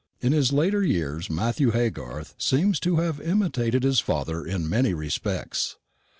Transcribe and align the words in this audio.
In 0.19 0.31
his 0.31 0.51
later 0.51 0.81
years 0.81 1.29
Matthew 1.29 1.73
Haygarth 1.73 2.33
seems 2.39 2.79
to 2.79 2.95
have 2.95 3.21
imitated 3.21 3.83
his 3.83 3.99
father 3.99 4.43
in 4.43 4.67
many 4.67 4.95
respects. 4.95 5.75